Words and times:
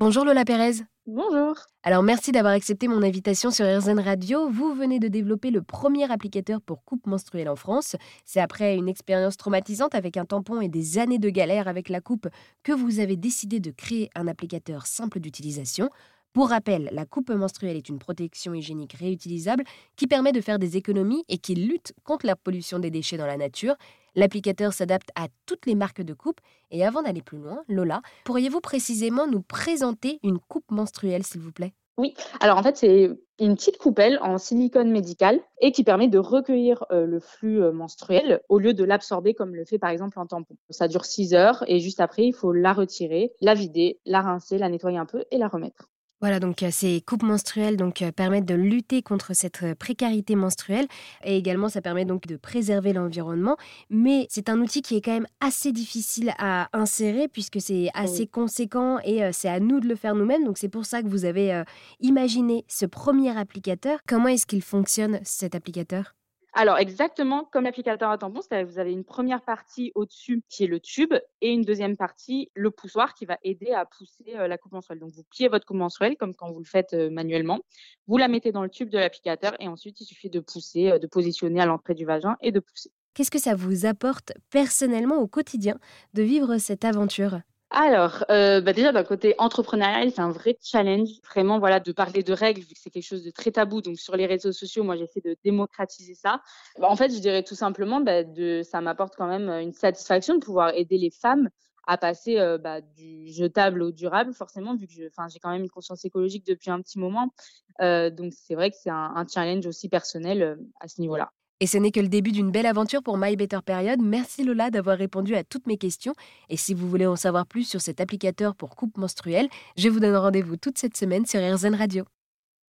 Bonjour 0.00 0.24
Lola 0.24 0.44
Pérez. 0.44 0.84
Bonjour. 1.06 1.56
Alors 1.82 2.04
merci 2.04 2.30
d'avoir 2.30 2.52
accepté 2.52 2.86
mon 2.86 3.02
invitation 3.02 3.50
sur 3.50 3.66
RZN 3.66 3.98
Radio. 3.98 4.48
Vous 4.48 4.72
venez 4.72 5.00
de 5.00 5.08
développer 5.08 5.50
le 5.50 5.60
premier 5.60 6.08
applicateur 6.08 6.60
pour 6.60 6.84
coupe 6.84 7.08
menstruelle 7.08 7.48
en 7.48 7.56
France. 7.56 7.96
C'est 8.24 8.38
après 8.38 8.76
une 8.76 8.88
expérience 8.88 9.36
traumatisante 9.36 9.96
avec 9.96 10.16
un 10.16 10.24
tampon 10.24 10.60
et 10.60 10.68
des 10.68 10.98
années 10.98 11.18
de 11.18 11.30
galère 11.30 11.66
avec 11.66 11.88
la 11.88 12.00
coupe 12.00 12.28
que 12.62 12.70
vous 12.70 13.00
avez 13.00 13.16
décidé 13.16 13.58
de 13.58 13.72
créer 13.72 14.08
un 14.14 14.28
applicateur 14.28 14.86
simple 14.86 15.18
d'utilisation. 15.18 15.90
Pour 16.38 16.50
rappel, 16.50 16.88
la 16.92 17.04
coupe 17.04 17.30
menstruelle 17.30 17.76
est 17.76 17.88
une 17.88 17.98
protection 17.98 18.54
hygiénique 18.54 18.92
réutilisable 18.92 19.64
qui 19.96 20.06
permet 20.06 20.30
de 20.30 20.40
faire 20.40 20.60
des 20.60 20.76
économies 20.76 21.24
et 21.28 21.38
qui 21.38 21.56
lutte 21.56 21.94
contre 22.04 22.26
la 22.26 22.36
pollution 22.36 22.78
des 22.78 22.92
déchets 22.92 23.16
dans 23.16 23.26
la 23.26 23.36
nature. 23.36 23.74
L'applicateur 24.14 24.72
s'adapte 24.72 25.08
à 25.16 25.26
toutes 25.46 25.66
les 25.66 25.74
marques 25.74 26.02
de 26.02 26.14
coupe. 26.14 26.40
Et 26.70 26.86
avant 26.86 27.02
d'aller 27.02 27.22
plus 27.22 27.38
loin, 27.38 27.64
Lola, 27.66 28.02
pourriez-vous 28.24 28.60
précisément 28.60 29.26
nous 29.26 29.42
présenter 29.42 30.20
une 30.22 30.38
coupe 30.38 30.70
menstruelle, 30.70 31.24
s'il 31.24 31.40
vous 31.40 31.50
plaît? 31.50 31.72
Oui, 31.96 32.14
alors 32.38 32.56
en 32.58 32.62
fait, 32.62 32.76
c'est 32.76 33.10
une 33.40 33.56
petite 33.56 33.78
coupelle 33.78 34.20
en 34.22 34.38
silicone 34.38 34.92
médical 34.92 35.40
et 35.60 35.72
qui 35.72 35.82
permet 35.82 36.06
de 36.06 36.20
recueillir 36.20 36.84
euh, 36.92 37.04
le 37.04 37.18
flux 37.18 37.60
euh, 37.60 37.72
menstruel 37.72 38.42
au 38.48 38.60
lieu 38.60 38.74
de 38.74 38.84
l'absorber 38.84 39.34
comme 39.34 39.56
le 39.56 39.64
fait 39.64 39.80
par 39.80 39.90
exemple 39.90 40.20
un 40.20 40.26
tampon. 40.26 40.54
Ça 40.70 40.86
dure 40.86 41.04
6 41.04 41.34
heures 41.34 41.64
et 41.66 41.80
juste 41.80 41.98
après, 41.98 42.26
il 42.26 42.32
faut 42.32 42.52
la 42.52 42.74
retirer, 42.74 43.32
la 43.40 43.54
vider, 43.54 43.98
la 44.06 44.20
rincer, 44.20 44.56
la 44.56 44.68
nettoyer 44.68 44.98
un 44.98 45.06
peu 45.06 45.24
et 45.32 45.38
la 45.38 45.48
remettre. 45.48 45.88
Voilà, 46.20 46.40
donc 46.40 46.64
euh, 46.64 46.70
ces 46.72 47.00
coupes 47.00 47.22
menstruelles 47.22 47.76
donc, 47.76 48.02
euh, 48.02 48.10
permettent 48.10 48.44
de 48.44 48.54
lutter 48.54 49.02
contre 49.02 49.34
cette 49.34 49.62
euh, 49.62 49.74
précarité 49.76 50.34
menstruelle 50.34 50.88
et 51.22 51.36
également 51.36 51.68
ça 51.68 51.80
permet 51.80 52.04
donc 52.04 52.26
de 52.26 52.36
préserver 52.36 52.92
l'environnement. 52.92 53.56
Mais 53.88 54.26
c'est 54.28 54.48
un 54.48 54.60
outil 54.60 54.82
qui 54.82 54.96
est 54.96 55.00
quand 55.00 55.12
même 55.12 55.28
assez 55.40 55.70
difficile 55.70 56.32
à 56.38 56.68
insérer 56.72 57.28
puisque 57.28 57.60
c'est 57.60 57.90
assez 57.94 58.26
conséquent 58.26 58.98
et 59.04 59.30
c'est 59.32 59.48
à 59.48 59.60
nous 59.60 59.78
de 59.78 59.86
le 59.86 59.94
faire 59.94 60.16
nous-mêmes. 60.16 60.44
Donc 60.44 60.58
c'est 60.58 60.68
pour 60.68 60.86
ça 60.86 61.02
que 61.02 61.08
vous 61.08 61.24
avez 61.24 61.62
imaginé 62.00 62.64
ce 62.68 62.86
premier 62.86 63.36
applicateur. 63.36 64.00
Comment 64.06 64.28
est-ce 64.28 64.46
qu'il 64.46 64.62
fonctionne 64.62 65.20
cet 65.22 65.54
applicateur? 65.54 66.17
Alors, 66.60 66.78
exactement 66.78 67.44
comme 67.44 67.62
l'applicateur 67.62 68.10
à 68.10 68.18
tampon, 68.18 68.40
c'est-à-dire 68.40 68.66
que 68.66 68.72
vous 68.72 68.80
avez 68.80 68.90
une 68.90 69.04
première 69.04 69.42
partie 69.42 69.92
au-dessus 69.94 70.42
qui 70.48 70.64
est 70.64 70.66
le 70.66 70.80
tube 70.80 71.14
et 71.40 71.52
une 71.52 71.62
deuxième 71.62 71.96
partie, 71.96 72.50
le 72.54 72.72
poussoir, 72.72 73.14
qui 73.14 73.26
va 73.26 73.38
aider 73.44 73.70
à 73.70 73.86
pousser 73.86 74.34
euh, 74.34 74.48
la 74.48 74.58
coupe 74.58 74.72
menstruelle. 74.72 74.98
Donc, 74.98 75.12
vous 75.12 75.22
pliez 75.30 75.46
votre 75.46 75.64
coupe 75.64 75.76
menstruelle 75.76 76.16
comme 76.16 76.34
quand 76.34 76.50
vous 76.50 76.58
le 76.58 76.64
faites 76.64 76.94
euh, 76.94 77.10
manuellement. 77.10 77.60
Vous 78.08 78.16
la 78.16 78.26
mettez 78.26 78.50
dans 78.50 78.64
le 78.64 78.70
tube 78.70 78.88
de 78.88 78.98
l'applicateur 78.98 79.54
et 79.60 79.68
ensuite, 79.68 80.00
il 80.00 80.04
suffit 80.04 80.30
de 80.30 80.40
pousser, 80.40 80.90
euh, 80.90 80.98
de 80.98 81.06
positionner 81.06 81.60
à 81.60 81.66
l'entrée 81.66 81.94
du 81.94 82.04
vagin 82.04 82.36
et 82.40 82.50
de 82.50 82.58
pousser. 82.58 82.90
Qu'est-ce 83.14 83.30
que 83.30 83.38
ça 83.38 83.54
vous 83.54 83.86
apporte 83.86 84.32
personnellement 84.50 85.18
au 85.18 85.28
quotidien 85.28 85.78
de 86.14 86.24
vivre 86.24 86.58
cette 86.58 86.84
aventure? 86.84 87.38
Alors, 87.70 88.24
euh, 88.30 88.62
bah 88.62 88.72
déjà 88.72 88.92
d'un 88.92 89.04
côté 89.04 89.34
entrepreneurial, 89.38 90.10
c'est 90.10 90.22
un 90.22 90.30
vrai 90.30 90.56
challenge, 90.62 91.08
vraiment 91.30 91.58
voilà, 91.58 91.80
de 91.80 91.92
parler 91.92 92.22
de 92.22 92.32
règles 92.32 92.62
vu 92.62 92.74
que 92.74 92.80
c'est 92.80 92.88
quelque 92.88 93.04
chose 93.06 93.24
de 93.24 93.30
très 93.30 93.50
tabou. 93.50 93.82
Donc 93.82 93.98
sur 93.98 94.16
les 94.16 94.24
réseaux 94.26 94.52
sociaux, 94.52 94.84
moi 94.84 94.96
j'essaie 94.96 95.20
de 95.20 95.36
démocratiser 95.44 96.14
ça. 96.14 96.40
Bah, 96.78 96.88
en 96.88 96.96
fait, 96.96 97.14
je 97.14 97.18
dirais 97.20 97.42
tout 97.42 97.54
simplement, 97.54 98.00
bah, 98.00 98.24
de, 98.24 98.62
ça 98.62 98.80
m'apporte 98.80 99.14
quand 99.16 99.26
même 99.26 99.50
une 99.50 99.74
satisfaction 99.74 100.34
de 100.34 100.40
pouvoir 100.40 100.72
aider 100.74 100.96
les 100.96 101.10
femmes 101.10 101.50
à 101.88 101.96
passer 101.96 102.38
euh, 102.38 102.58
bah, 102.58 102.82
du 102.82 103.32
jetable 103.32 103.82
au 103.82 103.92
durable, 103.92 104.34
forcément, 104.34 104.76
vu 104.76 104.86
que 104.86 104.92
j'ai 104.92 105.10
quand 105.40 105.50
même 105.50 105.62
une 105.62 105.70
conscience 105.70 106.04
écologique 106.04 106.46
depuis 106.46 106.70
un 106.70 106.82
petit 106.82 106.98
moment. 106.98 107.32
Euh, 107.80 108.10
donc 108.10 108.34
c'est 108.34 108.54
vrai 108.54 108.70
que 108.70 108.76
c'est 108.76 108.90
un, 108.90 109.12
un, 109.16 109.26
challenge 109.26 109.66
aussi 109.66 109.88
personnel 109.88 110.42
euh, 110.42 110.56
à 110.80 110.88
ce 110.88 111.00
niveau-là. 111.00 111.32
Et 111.60 111.66
ce 111.66 111.76
n'est 111.76 111.90
que 111.90 112.00
le 112.00 112.08
début 112.08 112.30
d'une 112.30 112.52
belle 112.52 112.66
aventure 112.66 113.02
pour 113.02 113.18
My 113.18 113.34
Better 113.34 113.58
Period. 113.64 114.00
Merci 114.00 114.44
Lola 114.44 114.70
d'avoir 114.70 114.96
répondu 114.96 115.34
à 115.34 115.42
toutes 115.42 115.66
mes 115.66 115.76
questions. 115.76 116.14
Et 116.48 116.56
si 116.56 116.72
vous 116.72 116.88
voulez 116.88 117.06
en 117.06 117.16
savoir 117.16 117.46
plus 117.46 117.64
sur 117.64 117.80
cet 117.80 118.00
applicateur 118.00 118.54
pour 118.54 118.76
coupe 118.76 118.96
menstruelle, 118.96 119.48
je 119.76 119.88
vous 119.88 119.98
donne 119.98 120.14
rendez-vous 120.14 120.56
toute 120.56 120.78
cette 120.78 120.96
semaine 120.96 121.26
sur 121.26 121.40
RZN 121.40 121.74
Radio. 121.74 122.04